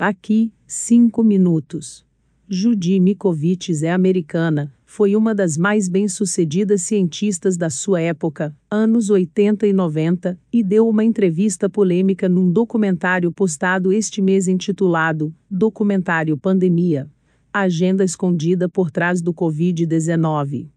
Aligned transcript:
Aqui, 0.00 0.52
5 0.64 1.24
minutos. 1.24 2.06
Judy 2.48 3.00
Mikovits 3.00 3.82
é 3.82 3.90
americana, 3.90 4.72
foi 4.86 5.16
uma 5.16 5.34
das 5.34 5.58
mais 5.58 5.88
bem-sucedidas 5.88 6.82
cientistas 6.82 7.56
da 7.56 7.68
sua 7.68 8.00
época, 8.00 8.56
anos 8.70 9.10
80 9.10 9.66
e 9.66 9.72
90, 9.72 10.38
e 10.52 10.62
deu 10.62 10.88
uma 10.88 11.02
entrevista 11.02 11.68
polêmica 11.68 12.28
num 12.28 12.48
documentário 12.48 13.32
postado 13.32 13.92
este 13.92 14.22
mês 14.22 14.46
intitulado 14.46 15.34
Documentário 15.50 16.38
Pandemia. 16.38 17.10
Agenda 17.52 18.04
escondida 18.04 18.68
por 18.68 18.92
trás 18.92 19.20
do 19.20 19.34
Covid-19. 19.34 20.68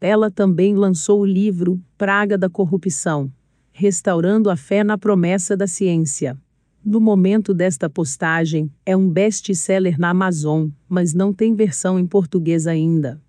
Ela 0.00 0.30
também 0.30 0.74
lançou 0.74 1.20
o 1.20 1.26
livro 1.26 1.78
Praga 1.98 2.38
da 2.38 2.48
Corrupção 2.48 3.30
Restaurando 3.70 4.48
a 4.48 4.56
Fé 4.56 4.82
na 4.82 4.96
Promessa 4.96 5.54
da 5.54 5.66
Ciência. 5.66 6.38
No 6.84 6.98
momento 6.98 7.52
desta 7.52 7.90
postagem, 7.90 8.70
é 8.86 8.96
um 8.96 9.06
best-seller 9.06 10.00
na 10.00 10.08
Amazon, 10.10 10.68
mas 10.88 11.12
não 11.12 11.30
tem 11.30 11.54
versão 11.54 11.98
em 11.98 12.06
português 12.06 12.66
ainda. 12.66 13.20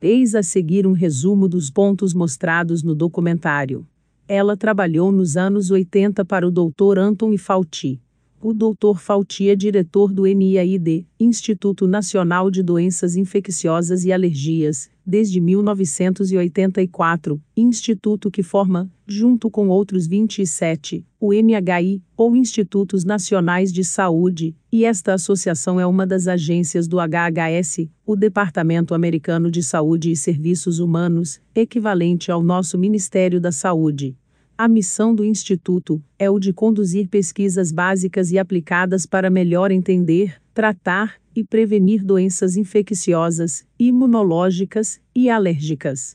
Eis 0.00 0.36
a 0.36 0.42
seguir 0.42 0.86
um 0.86 0.92
resumo 0.92 1.48
dos 1.48 1.68
pontos 1.68 2.14
mostrados 2.14 2.84
no 2.84 2.94
documentário. 2.94 3.84
Ela 4.28 4.56
trabalhou 4.56 5.10
nos 5.10 5.36
anos 5.36 5.72
80 5.72 6.24
para 6.24 6.46
o 6.46 6.50
Dr. 6.50 6.98
Anton 6.98 7.36
Fauci. 7.36 8.00
O 8.40 8.54
Dr. 8.54 8.98
Fauci 8.98 9.50
é 9.50 9.56
diretor 9.56 10.12
do 10.12 10.22
NIAID, 10.22 11.06
Instituto 11.18 11.88
Nacional 11.88 12.50
de 12.50 12.62
Doenças 12.62 13.16
Infecciosas 13.16 14.04
e 14.04 14.12
Alergias, 14.12 14.88
desde 15.10 15.40
1984, 15.40 17.42
instituto 17.56 18.30
que 18.30 18.44
forma, 18.44 18.88
junto 19.04 19.50
com 19.50 19.68
outros 19.68 20.06
27, 20.06 21.04
o 21.18 21.32
NHI, 21.32 22.00
ou 22.16 22.36
Institutos 22.36 23.04
Nacionais 23.04 23.72
de 23.72 23.82
Saúde, 23.82 24.54
e 24.70 24.84
esta 24.84 25.14
associação 25.14 25.80
é 25.80 25.86
uma 25.86 26.06
das 26.06 26.28
agências 26.28 26.86
do 26.86 26.98
HHS, 27.00 27.88
o 28.06 28.14
Departamento 28.14 28.94
Americano 28.94 29.50
de 29.50 29.64
Saúde 29.64 30.12
e 30.12 30.16
Serviços 30.16 30.78
Humanos, 30.78 31.40
equivalente 31.56 32.30
ao 32.30 32.40
nosso 32.40 32.78
Ministério 32.78 33.40
da 33.40 33.50
Saúde. 33.50 34.16
A 34.56 34.68
missão 34.68 35.12
do 35.12 35.24
Instituto 35.24 36.00
é 36.20 36.30
o 36.30 36.38
de 36.38 36.52
conduzir 36.52 37.08
pesquisas 37.08 37.72
básicas 37.72 38.30
e 38.30 38.38
aplicadas 38.38 39.06
para 39.06 39.28
melhor 39.28 39.72
entender, 39.72 40.40
tratar 40.54 41.20
e 41.40 41.44
prevenir 41.44 42.04
doenças 42.04 42.54
infecciosas, 42.54 43.64
imunológicas 43.78 45.00
e 45.14 45.30
alérgicas. 45.30 46.14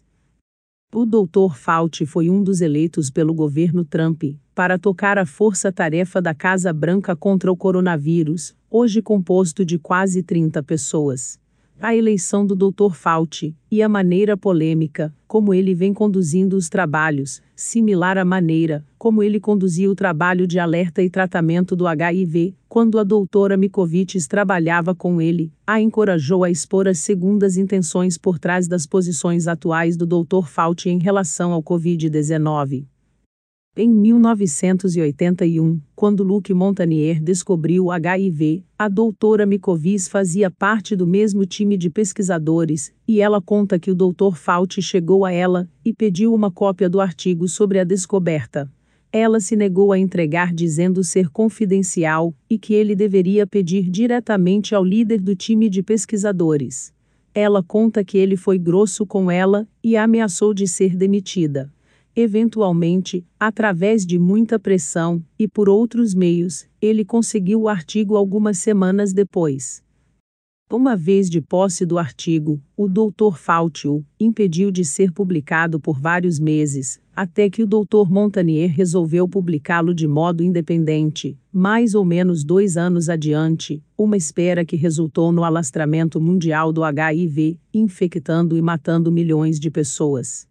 O 0.93 1.03
Dr. 1.03 1.55
Fauci 1.55 2.05
foi 2.05 2.29
um 2.29 2.43
dos 2.43 2.61
eleitos 2.61 3.09
pelo 3.09 3.33
governo 3.33 3.83
Trump 3.83 4.23
para 4.53 4.77
tocar 4.77 5.17
a 5.17 5.25
força-tarefa 5.25 6.21
da 6.21 6.35
Casa 6.35 6.71
Branca 6.71 7.15
contra 7.15 7.51
o 7.51 7.57
coronavírus, 7.57 8.55
hoje 8.69 9.01
composto 9.01 9.65
de 9.65 9.79
quase 9.79 10.21
30 10.21 10.61
pessoas 10.61 11.39
a 11.79 11.95
eleição 11.95 12.45
do 12.45 12.55
Dr. 12.55 12.93
Fauci, 12.93 13.55
e 13.69 13.81
a 13.81 13.89
maneira 13.89 14.37
polêmica, 14.37 15.13
como 15.27 15.53
ele 15.53 15.75
vem 15.75 15.93
conduzindo 15.93 16.55
os 16.55 16.69
trabalhos, 16.69 17.41
similar 17.55 18.17
à 18.17 18.25
maneira, 18.25 18.85
como 18.97 19.21
ele 19.21 19.39
conduzia 19.39 19.89
o 19.89 19.95
trabalho 19.95 20.47
de 20.47 20.57
alerta 20.59 21.03
e 21.03 21.09
tratamento 21.09 21.75
do 21.75 21.85
HIV, 21.85 22.55
quando 22.69 22.97
a 22.97 23.03
doutora 23.03 23.57
Mikovits 23.57 24.27
trabalhava 24.27 24.95
com 24.95 25.21
ele, 25.21 25.51
a 25.65 25.79
encorajou 25.79 26.43
a 26.43 26.49
expor 26.49 26.87
as 26.87 26.99
segundas 26.99 27.57
intenções 27.57 28.17
por 28.17 28.39
trás 28.39 28.67
das 28.67 28.85
posições 28.85 29.47
atuais 29.47 29.95
do 29.95 30.05
Dr. 30.05 30.47
Fauci 30.47 30.89
em 30.89 30.99
relação 30.99 31.51
ao 31.51 31.61
Covid-19. 31.61 32.85
Em 33.77 33.89
1981, 33.89 35.81
quando 35.93 36.23
Luc 36.23 36.53
Montagnier 36.53 37.21
descobriu 37.21 37.83
o 37.83 37.91
HIV, 37.91 38.63
a 38.79 38.87
doutora 38.87 39.45
Micovis 39.45 40.07
fazia 40.07 40.49
parte 40.49 40.95
do 40.95 41.05
mesmo 41.05 41.45
time 41.45 41.75
de 41.75 41.89
pesquisadores, 41.89 42.93
e 43.05 43.19
ela 43.19 43.41
conta 43.41 43.77
que 43.77 43.91
o 43.91 43.95
Dr. 43.95 44.33
Fauci 44.35 44.81
chegou 44.81 45.25
a 45.25 45.31
ela 45.33 45.69
e 45.83 45.91
pediu 45.91 46.33
uma 46.33 46.49
cópia 46.49 46.87
do 46.87 47.01
artigo 47.01 47.49
sobre 47.49 47.77
a 47.77 47.83
descoberta. 47.83 48.71
Ela 49.11 49.41
se 49.41 49.57
negou 49.57 49.91
a 49.91 49.99
entregar 49.99 50.53
dizendo 50.53 51.03
ser 51.03 51.29
confidencial 51.29 52.33
e 52.49 52.57
que 52.57 52.73
ele 52.73 52.95
deveria 52.95 53.45
pedir 53.45 53.89
diretamente 53.89 54.73
ao 54.73 54.85
líder 54.85 55.19
do 55.19 55.35
time 55.35 55.67
de 55.67 55.83
pesquisadores. 55.83 56.93
Ela 57.33 57.61
conta 57.61 58.05
que 58.05 58.17
ele 58.17 58.37
foi 58.37 58.57
grosso 58.57 59.05
com 59.05 59.29
ela 59.29 59.67
e 59.83 59.97
a 59.97 60.05
ameaçou 60.05 60.53
de 60.53 60.65
ser 60.65 60.95
demitida. 60.95 61.74
Eventualmente, 62.15 63.25
através 63.37 64.05
de 64.05 64.17
muita 64.17 64.57
pressão, 64.57 65.21
e 65.37 65.49
por 65.49 65.67
outros 65.67 66.13
meios, 66.13 66.65
ele 66.81 67.03
conseguiu 67.03 67.63
o 67.63 67.67
artigo 67.67 68.15
algumas 68.15 68.57
semanas 68.57 69.11
depois. 69.11 69.83
Uma 70.71 70.95
vez 70.95 71.29
de 71.29 71.41
posse 71.41 71.85
do 71.85 71.99
artigo, 71.99 72.59
o 72.75 72.87
Dr. 72.87 73.35
Fauci 73.35 73.87
o 73.89 74.03
impediu 74.17 74.71
de 74.71 74.85
ser 74.85 75.11
publicado 75.11 75.77
por 75.77 75.99
vários 75.99 76.39
meses, 76.39 77.01
até 77.13 77.49
que 77.49 77.61
o 77.61 77.67
Dr. 77.67 78.09
Montagnier 78.09 78.71
resolveu 78.71 79.27
publicá-lo 79.27 79.93
de 79.93 80.07
modo 80.07 80.41
independente, 80.41 81.37
mais 81.51 81.93
ou 81.93 82.05
menos 82.05 82.45
dois 82.45 82.77
anos 82.77 83.09
adiante, 83.09 83.83
uma 83.97 84.15
espera 84.15 84.63
que 84.63 84.77
resultou 84.77 85.33
no 85.33 85.43
alastramento 85.43 86.19
mundial 86.19 86.71
do 86.71 86.83
HIV, 86.83 87.59
infectando 87.73 88.57
e 88.57 88.61
matando 88.61 89.11
milhões 89.11 89.59
de 89.59 89.69
pessoas. 89.69 90.47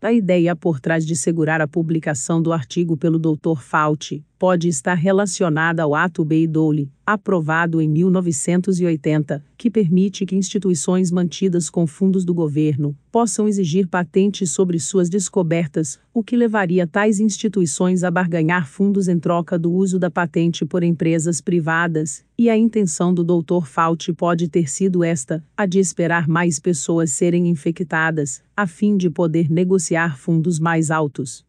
A 0.00 0.12
ideia 0.12 0.54
por 0.54 0.78
trás 0.78 1.04
de 1.04 1.16
segurar 1.16 1.60
a 1.60 1.66
publicação 1.66 2.40
do 2.40 2.52
artigo 2.52 2.96
pelo 2.96 3.18
Dr. 3.18 3.60
Fauci 3.60 4.24
pode 4.38 4.68
estar 4.68 4.94
relacionada 4.94 5.82
ao 5.82 5.94
Ato 5.94 6.24
Bayh-Dole, 6.24 6.90
aprovado 7.04 7.80
em 7.80 7.88
1980, 7.88 9.44
que 9.56 9.70
permite 9.70 10.24
que 10.24 10.36
instituições 10.36 11.10
mantidas 11.10 11.68
com 11.68 11.86
fundos 11.86 12.24
do 12.24 12.32
governo 12.32 12.96
possam 13.10 13.48
exigir 13.48 13.88
patentes 13.88 14.52
sobre 14.52 14.78
suas 14.78 15.08
descobertas, 15.08 15.98
o 16.14 16.22
que 16.22 16.36
levaria 16.36 16.86
tais 16.86 17.18
instituições 17.18 18.04
a 18.04 18.10
barganhar 18.10 18.68
fundos 18.68 19.08
em 19.08 19.18
troca 19.18 19.58
do 19.58 19.72
uso 19.72 19.98
da 19.98 20.10
patente 20.10 20.64
por 20.64 20.84
empresas 20.84 21.40
privadas, 21.40 22.22
e 22.38 22.48
a 22.48 22.56
intenção 22.56 23.12
do 23.12 23.24
Dr. 23.24 23.64
Fauci 23.64 24.12
pode 24.12 24.48
ter 24.48 24.70
sido 24.70 25.02
esta, 25.02 25.42
a 25.56 25.66
de 25.66 25.80
esperar 25.80 26.28
mais 26.28 26.60
pessoas 26.60 27.10
serem 27.10 27.48
infectadas, 27.48 28.42
a 28.56 28.66
fim 28.66 28.96
de 28.96 29.10
poder 29.10 29.50
negociar 29.50 30.16
fundos 30.16 30.60
mais 30.60 30.90
altos. 30.90 31.47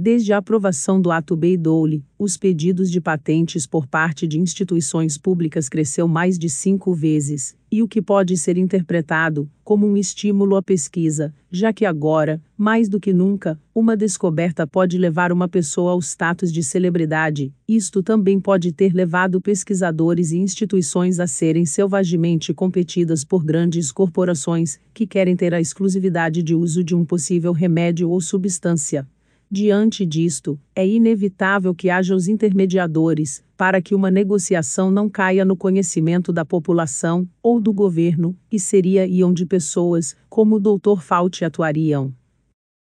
Desde 0.00 0.32
a 0.32 0.36
aprovação 0.36 1.02
do 1.02 1.10
Ato 1.10 1.34
Bayh-Dole, 1.34 2.04
os 2.16 2.36
pedidos 2.36 2.88
de 2.88 3.00
patentes 3.00 3.66
por 3.66 3.84
parte 3.84 4.28
de 4.28 4.38
instituições 4.38 5.18
públicas 5.18 5.68
cresceu 5.68 6.06
mais 6.06 6.38
de 6.38 6.48
cinco 6.48 6.94
vezes, 6.94 7.56
e 7.68 7.82
o 7.82 7.88
que 7.88 8.00
pode 8.00 8.36
ser 8.36 8.56
interpretado 8.56 9.50
como 9.64 9.88
um 9.88 9.96
estímulo 9.96 10.54
à 10.54 10.62
pesquisa, 10.62 11.34
já 11.50 11.72
que 11.72 11.84
agora, 11.84 12.40
mais 12.56 12.88
do 12.88 13.00
que 13.00 13.12
nunca, 13.12 13.60
uma 13.74 13.96
descoberta 13.96 14.68
pode 14.68 14.96
levar 14.96 15.32
uma 15.32 15.48
pessoa 15.48 15.90
ao 15.90 15.98
status 15.98 16.52
de 16.52 16.62
celebridade. 16.62 17.52
Isto 17.66 18.00
também 18.00 18.38
pode 18.38 18.70
ter 18.70 18.94
levado 18.94 19.40
pesquisadores 19.40 20.30
e 20.30 20.38
instituições 20.38 21.18
a 21.18 21.26
serem 21.26 21.66
selvagemente 21.66 22.54
competidas 22.54 23.24
por 23.24 23.44
grandes 23.44 23.90
corporações 23.90 24.78
que 24.94 25.08
querem 25.08 25.34
ter 25.34 25.52
a 25.52 25.60
exclusividade 25.60 26.40
de 26.40 26.54
uso 26.54 26.84
de 26.84 26.94
um 26.94 27.04
possível 27.04 27.50
remédio 27.50 28.08
ou 28.10 28.20
substância. 28.20 29.04
Diante 29.50 30.04
disto, 30.04 30.60
é 30.74 30.86
inevitável 30.86 31.74
que 31.74 31.88
haja 31.88 32.14
os 32.14 32.28
intermediadores, 32.28 33.42
para 33.56 33.80
que 33.80 33.94
uma 33.94 34.10
negociação 34.10 34.90
não 34.90 35.08
caia 35.08 35.42
no 35.42 35.56
conhecimento 35.56 36.32
da 36.34 36.44
população 36.44 37.26
ou 37.42 37.58
do 37.58 37.72
governo, 37.72 38.36
e 38.52 38.60
seria 38.60 39.06
e 39.06 39.24
onde 39.24 39.46
pessoas, 39.46 40.14
como 40.28 40.56
o 40.56 40.60
Dr. 40.60 41.00
Fauci 41.00 41.46
atuariam. 41.46 42.12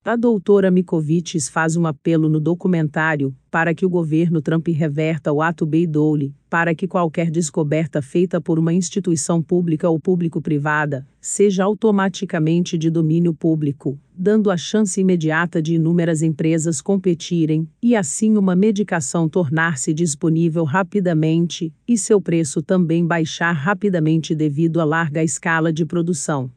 A 0.09 0.17
doutora 0.17 0.71
Mikovits 0.71 1.51
faz 1.51 1.77
um 1.77 1.87
apelo 1.87 2.31
no 2.31 2.41
documentário 2.41 3.37
para 3.51 3.75
que 3.75 3.85
o 3.85 3.91
governo 3.91 4.41
Trump 4.41 4.67
reverta 4.69 5.31
o 5.31 5.43
ato 5.43 5.67
Bayh-Dole, 5.67 6.35
para 6.49 6.75
que 6.75 6.89
qualquer 6.89 7.31
descoberta 7.31 8.01
feita 8.01 8.41
por 8.41 8.59
uma 8.59 8.73
instituição 8.73 9.43
pública 9.43 9.87
ou 9.87 10.01
público-privada 10.01 11.07
seja 11.21 11.63
automaticamente 11.65 12.79
de 12.79 12.89
domínio 12.89 13.35
público, 13.35 14.01
dando 14.17 14.51
a 14.51 14.57
chance 14.57 14.99
imediata 14.99 15.61
de 15.61 15.75
inúmeras 15.75 16.23
empresas 16.23 16.81
competirem 16.81 17.69
e 17.83 17.95
assim 17.95 18.39
uma 18.39 18.57
medicação 18.57 19.29
tornar-se 19.29 19.93
disponível 19.93 20.65
rapidamente 20.65 21.71
e 21.87 21.99
seu 21.99 22.19
preço 22.19 22.63
também 22.63 23.07
baixar 23.07 23.53
rapidamente 23.53 24.35
devido 24.35 24.81
à 24.81 24.87
larga 24.87 25.23
escala 25.23 25.71
de 25.71 25.85
produção. 25.85 26.51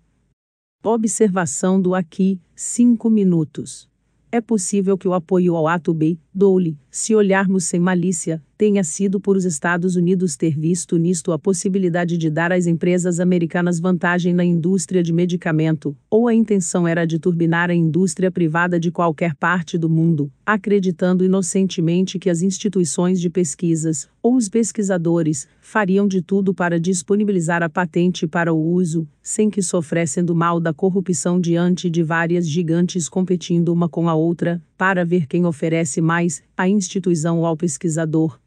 Observação 0.84 1.80
do 1.80 1.94
aqui, 1.94 2.42
5 2.56 3.08
minutos. 3.08 3.88
É 4.32 4.42
possível 4.42 4.98
que 4.98 5.08
o 5.08 5.14
apoio 5.14 5.56
ao 5.56 5.68
ato 5.68 5.94
B 5.94 6.18
Dole, 6.34 6.78
se 6.90 7.14
olharmos 7.14 7.66
sem 7.66 7.78
malícia, 7.78 8.42
tenha 8.58 8.84
sido 8.84 9.20
por 9.20 9.36
os 9.36 9.44
Estados 9.44 9.98
Unidos 9.98 10.38
ter 10.38 10.58
visto 10.58 10.96
nisto 10.98 11.34
a 11.34 11.40
possibilidade 11.40 12.18
de 12.18 12.30
dar 12.30 12.54
às 12.54 12.68
empresas 12.68 13.20
americanas 13.20 13.80
vantagem 13.80 14.34
na 14.34 14.46
indústria 14.46 15.04
de 15.04 15.12
medicamento, 15.12 15.98
ou 16.10 16.28
a 16.28 16.34
intenção 16.34 16.88
era 16.88 17.06
de 17.06 17.20
turbinar 17.20 17.70
a 17.70 17.74
indústria 17.74 18.32
privada 18.32 18.80
de 18.80 18.92
qualquer 18.92 19.36
parte 19.36 19.78
do 19.78 19.90
mundo, 19.90 20.32
acreditando 20.46 21.26
inocentemente 21.26 22.20
que 22.20 22.30
as 22.30 22.42
instituições 22.42 23.20
de 23.20 23.30
pesquisas, 23.30 24.08
ou 24.22 24.36
os 24.36 24.48
pesquisadores, 24.48 25.48
fariam 25.60 26.08
de 26.08 26.22
tudo 26.22 26.54
para 26.54 26.80
disponibilizar 26.80 27.64
a 27.64 27.70
patente 27.70 28.28
para 28.28 28.54
o 28.54 28.74
uso, 28.74 29.08
sem 29.24 29.50
que 29.50 29.62
sofressem 29.62 30.24
do 30.24 30.36
mal 30.36 30.60
da 30.60 30.74
corrupção 30.74 31.42
diante 31.42 31.90
de 31.90 32.04
várias 32.04 32.48
gigantes 32.48 33.10
competindo 33.10 33.70
uma 33.70 33.90
com 33.90 34.08
a 34.08 34.14
outra, 34.14 34.62
para 34.82 35.06
ver 35.06 35.28
quem 35.28 35.46
oferece 35.46 36.02
mais, 36.02 36.42
a 36.58 36.68
instituição 36.68 37.46
ao 37.46 37.56
pesquisador, 37.56 38.40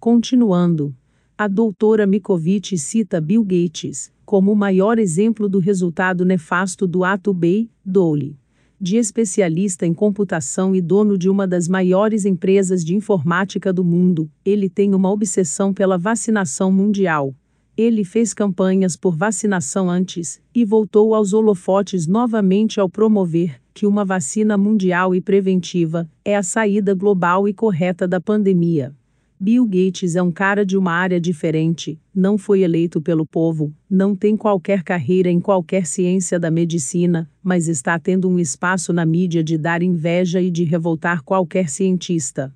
Continuando, 0.00 0.92
a 1.38 1.46
doutora 1.46 2.04
Mikovic 2.04 2.76
cita 2.76 3.20
Bill 3.20 3.44
Gates 3.44 4.12
como 4.24 4.50
o 4.50 4.56
maior 4.56 4.98
exemplo 4.98 5.48
do 5.48 5.60
resultado 5.60 6.24
nefasto 6.24 6.84
do 6.84 7.04
ato 7.04 7.32
Bay, 7.32 7.70
Dole. 7.84 8.36
De 8.80 8.96
especialista 8.96 9.86
em 9.86 9.94
computação 9.94 10.74
e 10.74 10.80
dono 10.80 11.16
de 11.16 11.30
uma 11.30 11.46
das 11.46 11.68
maiores 11.68 12.24
empresas 12.24 12.84
de 12.84 12.96
informática 12.96 13.72
do 13.72 13.84
mundo, 13.84 14.28
ele 14.44 14.68
tem 14.68 14.96
uma 14.96 15.12
obsessão 15.12 15.72
pela 15.72 15.96
vacinação 15.96 16.72
mundial. 16.72 17.32
Ele 17.76 18.04
fez 18.04 18.32
campanhas 18.32 18.96
por 18.96 19.14
vacinação 19.14 19.90
antes, 19.90 20.40
e 20.54 20.64
voltou 20.64 21.14
aos 21.14 21.34
holofotes 21.34 22.06
novamente 22.06 22.80
ao 22.80 22.88
promover 22.88 23.60
que 23.74 23.86
uma 23.86 24.02
vacina 24.02 24.56
mundial 24.56 25.14
e 25.14 25.20
preventiva 25.20 26.08
é 26.24 26.34
a 26.34 26.42
saída 26.42 26.94
global 26.94 27.46
e 27.46 27.52
correta 27.52 28.08
da 28.08 28.18
pandemia. 28.18 28.94
Bill 29.38 29.66
Gates 29.66 30.16
é 30.16 30.22
um 30.22 30.32
cara 30.32 30.64
de 30.64 30.78
uma 30.78 30.92
área 30.92 31.20
diferente, 31.20 32.00
não 32.14 32.38
foi 32.38 32.62
eleito 32.62 33.02
pelo 33.02 33.26
povo, 33.26 33.70
não 33.90 34.16
tem 34.16 34.34
qualquer 34.34 34.82
carreira 34.82 35.30
em 35.30 35.38
qualquer 35.38 35.84
ciência 35.84 36.40
da 36.40 36.50
medicina, 36.50 37.30
mas 37.42 37.68
está 37.68 37.98
tendo 37.98 38.30
um 38.30 38.38
espaço 38.38 38.94
na 38.94 39.04
mídia 39.04 39.44
de 39.44 39.58
dar 39.58 39.82
inveja 39.82 40.40
e 40.40 40.50
de 40.50 40.64
revoltar 40.64 41.22
qualquer 41.22 41.68
cientista. 41.68 42.50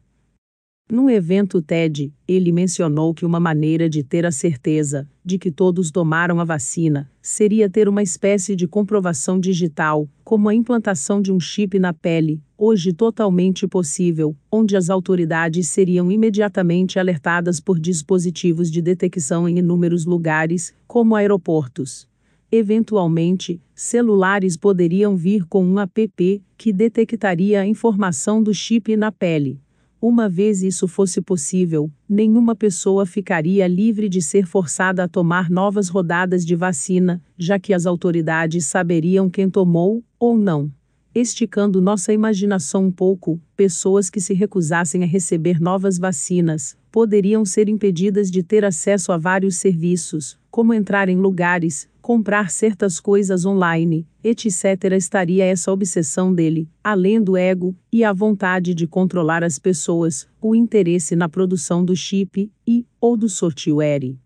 Num 0.91 1.09
evento 1.09 1.63
TED, 1.63 2.13
ele 2.27 2.51
mencionou 2.51 3.15
que 3.15 3.25
uma 3.25 3.39
maneira 3.39 3.89
de 3.89 4.03
ter 4.03 4.27
a 4.27 4.33
certeza 4.33 5.09
de 5.25 5.39
que 5.39 5.49
todos 5.49 5.89
tomaram 5.89 6.41
a 6.41 6.45
vacina 6.45 7.09
seria 7.23 7.71
ter 7.71 7.89
uma 7.89 8.03
espécie 8.03 8.57
de 8.57 8.67
comprovação 8.67 9.39
digital, 9.39 10.09
como 10.25 10.49
a 10.49 10.55
implantação 10.55 11.23
de 11.23 11.31
um 11.31 11.39
chip 11.39 11.79
na 11.79 11.95
pele, 11.95 12.43
hoje 12.59 12.93
totalmente 12.93 13.69
possível, 13.69 14.35
onde 14.51 14.77
as 14.77 14.91
autoridades 14.91 15.69
seriam 15.69 16.11
imediatamente 16.11 16.99
alertadas 16.99 17.61
por 17.61 17.79
dispositivos 17.79 18.69
de 18.69 18.83
detecção 18.83 19.49
em 19.49 19.61
inúmeros 19.61 20.05
lugares, 20.05 20.75
como 20.89 21.15
aeroportos. 21.15 22.09
Eventualmente, 22.51 23.61
celulares 23.77 24.57
poderiam 24.57 25.17
vir 25.17 25.47
com 25.47 25.65
um 25.65 25.79
app 25.79 26.43
que 26.59 26.73
detectaria 26.73 27.61
a 27.61 27.67
informação 27.67 28.43
do 28.43 28.53
chip 28.53 28.97
na 28.97 29.13
pele. 29.13 29.61
Uma 30.02 30.31
vez 30.31 30.62
isso 30.62 30.88
fosse 30.88 31.20
possível, 31.20 31.91
nenhuma 32.08 32.56
pessoa 32.56 33.05
ficaria 33.05 33.67
livre 33.67 34.08
de 34.08 34.23
ser 34.23 34.47
forçada 34.47 35.05
a 35.05 35.08
tomar 35.08 35.50
novas 35.50 35.91
rodadas 35.91 36.47
de 36.47 36.56
vacina, 36.56 37.23
já 37.37 37.58
que 37.58 37.75
as 37.75 37.85
autoridades 37.85 38.64
saberiam 38.64 39.29
quem 39.29 39.50
tomou, 39.50 40.02
ou 40.19 40.38
não. 40.38 40.73
Esticando 41.14 41.82
nossa 41.82 42.14
imaginação 42.14 42.87
um 42.87 42.91
pouco, 42.91 43.38
pessoas 43.55 44.08
que 44.08 44.23
se 44.23 44.32
recusassem 44.32 45.02
a 45.02 45.06
receber 45.06 45.61
novas 45.61 45.99
vacinas 45.99 46.79
poderiam 46.91 47.44
ser 47.44 47.69
impedidas 47.69 48.31
de 48.31 48.43
ter 48.43 48.64
acesso 48.64 49.12
a 49.12 49.19
vários 49.19 49.56
serviços, 49.56 50.38
como 50.50 50.73
entrar 50.73 51.11
em 51.11 51.17
lugares, 51.17 51.90
comprar 52.00 52.50
certas 52.50 52.99
coisas 52.99 53.44
online, 53.44 54.06
etc. 54.23 54.93
Estaria 54.97 55.44
essa 55.44 55.70
obsessão 55.70 56.35
dele, 56.35 56.69
além 56.82 57.23
do 57.23 57.37
ego 57.37 57.75
e 57.93 58.02
a 58.02 58.12
vontade 58.12 58.75
de 58.75 58.87
controlar 58.87 59.44
as 59.44 59.58
pessoas, 59.58 60.29
o 60.41 60.55
interesse 60.55 61.14
na 61.14 61.29
produção 61.29 61.85
do 61.85 61.94
chip 61.94 62.50
e 62.67 62.87
ou 63.00 63.17
do 63.17 63.29
software. 63.29 64.17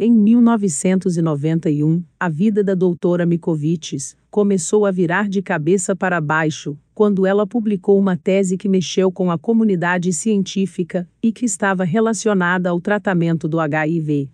Em 0.00 0.12
1991, 0.12 2.04
a 2.20 2.28
vida 2.28 2.62
da 2.62 2.74
doutora 2.74 3.26
Mikovics 3.26 4.16
começou 4.30 4.86
a 4.86 4.92
virar 4.92 5.28
de 5.28 5.42
cabeça 5.42 5.96
para 5.96 6.20
baixo, 6.20 6.78
quando 6.94 7.26
ela 7.26 7.44
publicou 7.44 7.98
uma 7.98 8.16
tese 8.16 8.56
que 8.56 8.68
mexeu 8.68 9.10
com 9.10 9.28
a 9.28 9.36
comunidade 9.36 10.12
científica 10.12 11.08
e 11.20 11.32
que 11.32 11.44
estava 11.44 11.82
relacionada 11.82 12.70
ao 12.70 12.80
tratamento 12.80 13.48
do 13.48 13.58
HIV. 13.58 14.30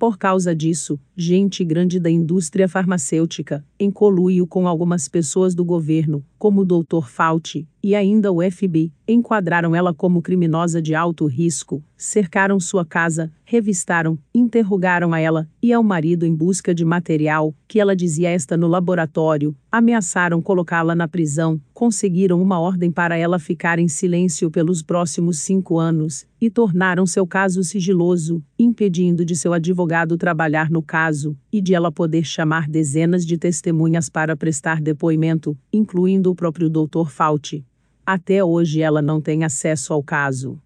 Por 0.00 0.16
causa 0.16 0.56
disso, 0.56 0.98
gente 1.14 1.62
grande 1.62 2.00
da 2.00 2.08
indústria 2.08 2.66
farmacêutica, 2.66 3.62
em 3.78 3.90
coluio 3.90 4.46
com 4.46 4.66
algumas 4.66 5.08
pessoas 5.08 5.54
do 5.54 5.62
governo, 5.62 6.24
como 6.40 6.62
o 6.62 6.64
Dr. 6.64 7.06
Fauci, 7.06 7.68
e 7.82 7.94
ainda 7.94 8.32
o 8.32 8.38
FBI, 8.42 8.90
enquadraram 9.06 9.74
ela 9.76 9.92
como 9.92 10.22
criminosa 10.22 10.80
de 10.80 10.94
alto 10.94 11.26
risco, 11.26 11.82
cercaram 11.96 12.58
sua 12.58 12.84
casa, 12.84 13.30
revistaram, 13.44 14.18
interrogaram 14.34 15.12
a 15.12 15.20
ela 15.20 15.48
e 15.62 15.72
ao 15.72 15.82
marido 15.82 16.24
em 16.24 16.34
busca 16.34 16.74
de 16.74 16.84
material 16.84 17.54
que 17.68 17.78
ela 17.78 17.94
dizia 17.94 18.30
esta 18.30 18.56
no 18.56 18.66
laboratório, 18.66 19.54
ameaçaram 19.70 20.40
colocá-la 20.40 20.94
na 20.94 21.06
prisão, 21.06 21.60
conseguiram 21.74 22.40
uma 22.40 22.58
ordem 22.58 22.90
para 22.90 23.16
ela 23.16 23.38
ficar 23.38 23.78
em 23.78 23.88
silêncio 23.88 24.50
pelos 24.50 24.82
próximos 24.82 25.40
cinco 25.40 25.78
anos, 25.78 26.26
e 26.40 26.48
tornaram 26.48 27.06
seu 27.06 27.26
caso 27.26 27.62
sigiloso, 27.62 28.42
impedindo 28.58 29.24
de 29.24 29.36
seu 29.36 29.52
advogado 29.52 30.16
trabalhar 30.16 30.70
no 30.70 30.82
caso, 30.82 31.36
e 31.52 31.60
de 31.60 31.74
ela 31.74 31.92
poder 31.92 32.24
chamar 32.24 32.68
dezenas 32.68 33.26
de 33.26 33.36
testemunhas 33.36 34.08
para 34.08 34.36
prestar 34.36 34.80
depoimento, 34.80 35.56
incluindo 35.72 36.29
o 36.30 36.34
próprio 36.34 36.70
Dr. 36.70 37.08
Fauci. 37.08 37.64
Até 38.06 38.42
hoje 38.42 38.80
ela 38.80 39.02
não 39.02 39.20
tem 39.20 39.44
acesso 39.44 39.92
ao 39.92 40.02
caso. 40.02 40.60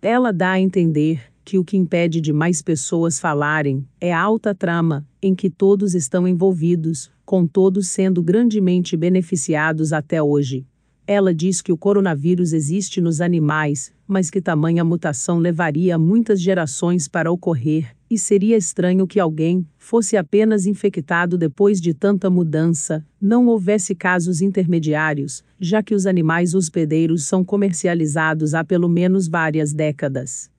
Ela 0.00 0.32
dá 0.32 0.52
a 0.52 0.60
entender 0.60 1.32
que 1.44 1.58
o 1.58 1.64
que 1.64 1.76
impede 1.76 2.20
de 2.20 2.32
mais 2.32 2.62
pessoas 2.62 3.18
falarem 3.18 3.86
é 4.00 4.12
a 4.12 4.20
alta 4.20 4.54
trama, 4.54 5.06
em 5.20 5.34
que 5.34 5.50
todos 5.50 5.94
estão 5.94 6.26
envolvidos, 6.26 7.10
com 7.24 7.46
todos 7.46 7.88
sendo 7.88 8.22
grandemente 8.22 8.96
beneficiados 8.96 9.92
até 9.92 10.22
hoje. 10.22 10.66
Ela 11.06 11.34
diz 11.34 11.60
que 11.60 11.72
o 11.72 11.76
coronavírus 11.76 12.52
existe 12.52 13.00
nos 13.00 13.20
animais, 13.20 13.92
mas 14.12 14.28
que 14.28 14.42
tamanha 14.42 14.84
mutação 14.84 15.38
levaria 15.38 15.98
muitas 15.98 16.40
gerações 16.40 17.08
para 17.08 17.32
ocorrer, 17.32 17.96
e 18.10 18.18
seria 18.18 18.58
estranho 18.58 19.06
que 19.06 19.18
alguém 19.18 19.66
fosse 19.78 20.18
apenas 20.18 20.66
infectado 20.66 21.38
depois 21.38 21.80
de 21.80 21.94
tanta 21.94 22.28
mudança, 22.28 23.04
não 23.18 23.46
houvesse 23.46 23.94
casos 23.94 24.42
intermediários, 24.42 25.42
já 25.58 25.82
que 25.82 25.94
os 25.94 26.06
animais 26.06 26.54
hospedeiros 26.54 27.24
são 27.24 27.42
comercializados 27.42 28.52
há 28.52 28.62
pelo 28.62 28.88
menos 28.88 29.26
várias 29.26 29.72
décadas. 29.72 30.50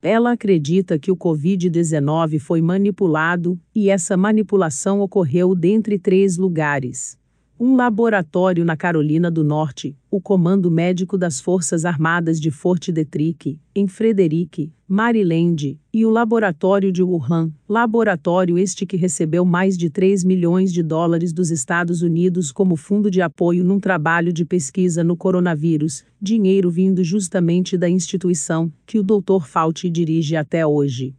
Ela 0.00 0.32
acredita 0.32 0.98
que 0.98 1.12
o 1.12 1.16
Covid-19 1.16 2.40
foi 2.40 2.62
manipulado, 2.62 3.60
e 3.74 3.90
essa 3.90 4.16
manipulação 4.16 5.00
ocorreu 5.00 5.54
dentre 5.54 5.98
três 5.98 6.38
lugares 6.38 7.20
um 7.64 7.76
laboratório 7.76 8.64
na 8.64 8.76
Carolina 8.76 9.30
do 9.30 9.44
Norte, 9.44 9.96
o 10.10 10.20
Comando 10.20 10.68
Médico 10.68 11.16
das 11.16 11.40
Forças 11.40 11.84
Armadas 11.84 12.40
de 12.40 12.50
Fort 12.50 12.90
Detrick, 12.90 13.56
em 13.72 13.86
Frederick, 13.86 14.72
Maryland, 14.88 15.78
e 15.94 16.04
o 16.04 16.10
Laboratório 16.10 16.90
de 16.90 17.04
Wuhan, 17.04 17.52
laboratório 17.68 18.58
este 18.58 18.84
que 18.84 18.96
recebeu 18.96 19.44
mais 19.44 19.78
de 19.78 19.88
3 19.88 20.24
milhões 20.24 20.72
de 20.72 20.82
dólares 20.82 21.32
dos 21.32 21.52
Estados 21.52 22.02
Unidos 22.02 22.50
como 22.50 22.74
fundo 22.74 23.08
de 23.08 23.22
apoio 23.22 23.62
num 23.62 23.78
trabalho 23.78 24.32
de 24.32 24.44
pesquisa 24.44 25.04
no 25.04 25.16
coronavírus, 25.16 26.04
dinheiro 26.20 26.68
vindo 26.68 27.04
justamente 27.04 27.78
da 27.78 27.88
instituição 27.88 28.72
que 28.84 28.98
o 28.98 29.04
Dr. 29.04 29.46
Fauci 29.46 29.88
dirige 29.88 30.34
até 30.34 30.66
hoje. 30.66 31.14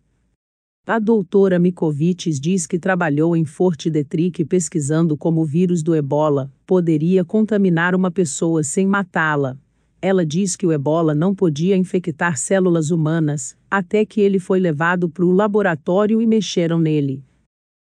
A 0.85 0.99
doutora 0.99 1.57
Mikovics 1.59 2.37
diz 2.41 2.67
que 2.67 2.77
trabalhou 2.77 3.37
em 3.37 3.45
Fort 3.45 3.87
Detrick 3.87 4.43
pesquisando 4.43 5.15
como 5.15 5.39
o 5.39 5.45
vírus 5.45 5.81
do 5.81 5.95
ebola 5.95 6.51
poderia 6.67 7.23
contaminar 7.23 7.95
uma 7.95 8.11
pessoa 8.11 8.63
sem 8.63 8.85
matá-la. 8.85 9.57
Ela 10.01 10.25
diz 10.25 10.57
que 10.57 10.67
o 10.67 10.73
ebola 10.73 11.15
não 11.15 11.33
podia 11.33 11.77
infectar 11.77 12.37
células 12.37 12.91
humanas, 12.91 13.55
até 13.71 14.03
que 14.03 14.19
ele 14.19 14.39
foi 14.39 14.59
levado 14.59 15.07
para 15.07 15.23
o 15.23 15.31
laboratório 15.31 16.21
e 16.21 16.27
mexeram 16.27 16.77
nele. 16.77 17.23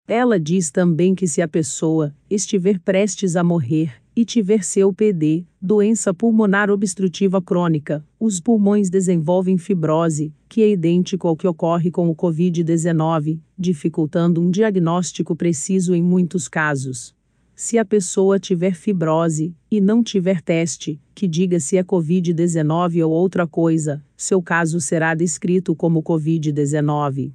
Ela 0.06 0.38
diz 0.38 0.70
também 0.70 1.16
que 1.16 1.26
se 1.26 1.42
a 1.42 1.48
pessoa 1.48 2.14
estiver 2.30 2.78
prestes 2.78 3.34
a 3.34 3.42
morrer, 3.42 3.92
e 4.16 4.25
tiver 4.25 4.61
COPD, 4.61 5.44
doença 5.61 6.14
pulmonar 6.14 6.71
obstrutiva 6.71 7.42
crônica, 7.42 8.04
os 8.18 8.40
pulmões 8.40 8.88
desenvolvem 8.88 9.59
fibrose, 9.59 10.33
que 10.49 10.62
é 10.62 10.71
idêntico 10.71 11.26
ao 11.26 11.37
que 11.37 11.49
ocorre 11.49 11.90
com 11.90 12.09
o 12.09 12.14
COVID-19, 12.14 13.40
dificultando 13.59 14.40
um 14.40 14.50
diagnóstico 14.50 15.35
preciso 15.35 15.94
em 15.94 16.02
muitos 16.02 16.49
casos. 16.49 17.14
se 17.56 17.78
a 17.78 17.85
pessoa 17.85 18.38
tiver 18.38 18.75
fibrose 18.75 19.54
e 19.71 19.80
não 19.80 20.02
tiver 20.02 20.42
teste, 20.42 21.00
que 21.14 21.28
diga 21.28 21.61
se 21.61 21.76
é 21.76 21.85
Covid-19 21.85 23.06
ou 23.06 23.12
outra 23.12 23.47
coisa, 23.47 24.02
seu 24.16 24.42
caso 24.42 24.80
será 24.80 25.14
descrito 25.14 25.75
como 25.75 26.02
Covid-19. 26.02 27.33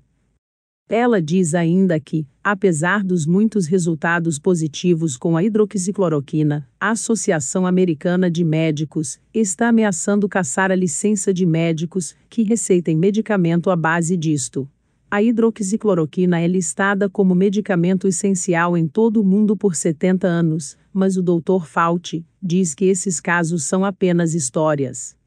Ela 0.91 1.21
diz 1.21 1.53
ainda 1.53 1.99
que, 1.99 2.25
apesar 2.43 3.03
dos 3.03 3.27
muitos 3.27 3.67
resultados 3.67 4.39
positivos 4.39 5.15
com 5.15 5.37
a 5.37 5.43
hidroxicloroquina, 5.43 6.67
a 6.79 6.89
Associação 6.89 7.67
Americana 7.67 8.29
de 8.29 8.43
Médicos 8.43 9.19
está 9.31 9.67
ameaçando 9.67 10.27
caçar 10.27 10.71
a 10.71 10.75
licença 10.75 11.31
de 11.31 11.45
médicos 11.45 12.15
que 12.27 12.41
receitem 12.41 12.97
medicamento 12.97 13.69
à 13.69 13.75
base 13.75 14.17
disto. 14.17 14.67
A 15.11 15.21
hidroxicloroquina 15.21 16.39
é 16.39 16.47
listada 16.47 17.07
como 17.07 17.35
medicamento 17.35 18.07
essencial 18.07 18.75
em 18.75 18.87
todo 18.87 19.21
o 19.21 19.23
mundo 19.23 19.55
por 19.55 19.75
70 19.75 20.25
anos, 20.25 20.75
mas 20.91 21.17
o 21.17 21.21
Dr. 21.21 21.67
Fauci 21.67 22.25
diz 22.41 22.73
que 22.73 22.85
esses 22.85 23.19
casos 23.19 23.63
são 23.63 23.85
apenas 23.85 24.33
histórias. 24.33 25.18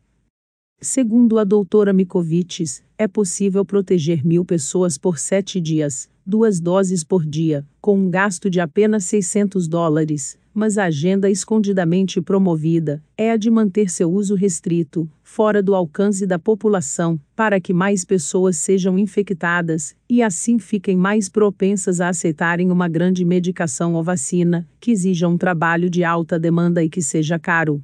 Segundo 0.84 1.38
a 1.38 1.44
doutora 1.44 1.92
Mikovics, 1.92 2.82
é 2.98 3.06
possível 3.06 3.64
proteger 3.64 4.26
mil 4.26 4.44
pessoas 4.44 4.98
por 4.98 5.16
sete 5.16 5.60
dias, 5.60 6.10
duas 6.26 6.58
doses 6.58 7.04
por 7.04 7.24
dia, 7.24 7.64
com 7.80 7.96
um 7.96 8.10
gasto 8.10 8.50
de 8.50 8.58
apenas 8.58 9.04
600 9.04 9.68
dólares, 9.68 10.36
mas 10.52 10.76
a 10.78 10.86
agenda 10.86 11.30
escondidamente 11.30 12.20
promovida 12.20 13.00
é 13.16 13.30
a 13.30 13.36
de 13.36 13.48
manter 13.48 13.88
seu 13.88 14.10
uso 14.10 14.34
restrito, 14.34 15.08
fora 15.22 15.62
do 15.62 15.72
alcance 15.72 16.26
da 16.26 16.36
população, 16.36 17.16
para 17.36 17.60
que 17.60 17.72
mais 17.72 18.04
pessoas 18.04 18.56
sejam 18.56 18.98
infectadas 18.98 19.94
e 20.10 20.20
assim 20.20 20.58
fiquem 20.58 20.96
mais 20.96 21.28
propensas 21.28 22.00
a 22.00 22.08
aceitarem 22.08 22.72
uma 22.72 22.88
grande 22.88 23.24
medicação 23.24 23.94
ou 23.94 24.02
vacina, 24.02 24.68
que 24.80 24.90
exija 24.90 25.28
um 25.28 25.38
trabalho 25.38 25.88
de 25.88 26.02
alta 26.02 26.40
demanda 26.40 26.82
e 26.82 26.88
que 26.88 27.00
seja 27.00 27.38
caro. 27.38 27.80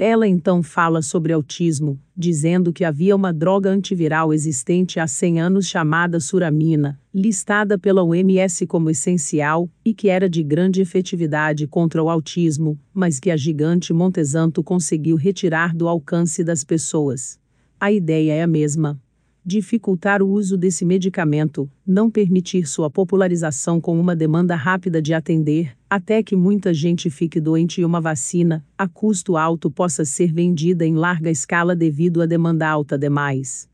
Ela 0.00 0.28
então 0.28 0.62
fala 0.62 1.02
sobre 1.02 1.32
autismo, 1.32 1.98
dizendo 2.16 2.72
que 2.72 2.84
havia 2.84 3.16
uma 3.16 3.32
droga 3.32 3.68
antiviral 3.68 4.32
existente 4.32 5.00
há 5.00 5.08
100 5.08 5.40
anos 5.40 5.66
chamada 5.66 6.20
suramina, 6.20 7.00
listada 7.12 7.76
pela 7.76 8.04
OMS 8.04 8.64
como 8.64 8.90
essencial, 8.90 9.68
e 9.84 9.92
que 9.92 10.08
era 10.08 10.30
de 10.30 10.44
grande 10.44 10.80
efetividade 10.80 11.66
contra 11.66 12.00
o 12.00 12.08
autismo, 12.08 12.78
mas 12.94 13.18
que 13.18 13.28
a 13.28 13.36
gigante 13.36 13.92
Montesanto 13.92 14.62
conseguiu 14.62 15.16
retirar 15.16 15.74
do 15.74 15.88
alcance 15.88 16.44
das 16.44 16.62
pessoas. 16.62 17.36
A 17.80 17.90
ideia 17.90 18.34
é 18.34 18.42
a 18.42 18.46
mesma 18.46 19.00
dificultar 19.48 20.22
o 20.22 20.28
uso 20.28 20.58
desse 20.58 20.84
medicamento, 20.84 21.70
não 21.86 22.10
permitir 22.10 22.68
sua 22.68 22.90
popularização 22.90 23.80
com 23.80 23.98
uma 23.98 24.14
demanda 24.14 24.54
rápida 24.54 25.00
de 25.00 25.14
atender, 25.14 25.74
até 25.90 26.22
que 26.22 26.36
muita 26.36 26.74
gente 26.74 27.08
fique 27.08 27.40
doente 27.40 27.80
e 27.80 27.84
uma 27.84 28.00
vacina, 28.00 28.64
a 28.76 28.86
custo 28.86 29.36
alto, 29.36 29.70
possa 29.70 30.04
ser 30.04 30.32
vendida 30.32 30.84
em 30.84 30.94
larga 30.94 31.30
escala 31.30 31.74
devido 31.74 32.20
à 32.20 32.26
demanda 32.26 32.68
alta 32.68 32.98
demais. 32.98 33.68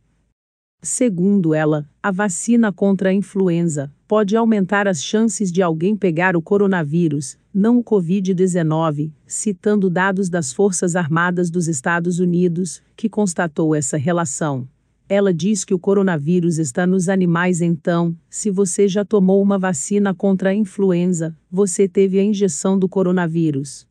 Segundo 0.82 1.54
ela, 1.54 1.88
a 2.02 2.10
vacina 2.10 2.70
contra 2.70 3.08
a 3.08 3.12
influenza 3.12 3.90
pode 4.06 4.36
aumentar 4.36 4.86
as 4.86 5.02
chances 5.02 5.50
de 5.50 5.62
alguém 5.62 5.96
pegar 5.96 6.36
o 6.36 6.42
coronavírus, 6.42 7.38
não 7.52 7.78
o 7.78 7.82
Covid-19, 7.82 9.10
citando 9.26 9.88
dados 9.88 10.28
das 10.28 10.52
Forças 10.52 10.94
Armadas 10.94 11.50
dos 11.50 11.68
Estados 11.68 12.18
Unidos, 12.18 12.82
que 12.94 13.08
constatou 13.08 13.74
essa 13.74 13.96
relação. 13.96 14.68
Ela 15.08 15.34
diz 15.34 15.64
que 15.64 15.74
o 15.74 15.78
coronavírus 15.78 16.58
está 16.58 16.86
nos 16.86 17.10
animais, 17.10 17.60
então, 17.60 18.16
se 18.30 18.50
você 18.50 18.88
já 18.88 19.04
tomou 19.04 19.42
uma 19.42 19.58
vacina 19.58 20.14
contra 20.14 20.50
a 20.50 20.54
influenza, 20.54 21.36
você 21.50 21.86
teve 21.86 22.18
a 22.18 22.22
injeção 22.22 22.78
do 22.78 22.88
coronavírus. 22.88 23.86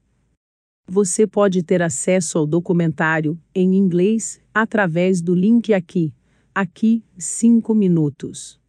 Você 0.88 1.28
pode 1.28 1.62
ter 1.62 1.82
acesso 1.82 2.38
ao 2.40 2.48
documentário, 2.48 3.40
em 3.54 3.76
inglês, 3.76 4.42
através 4.54 5.22
do 5.22 5.36
link 5.36 5.74
aqui. 5.74 6.12
Aqui, 6.54 7.04
5 7.18 7.74
minutos. 7.76 8.63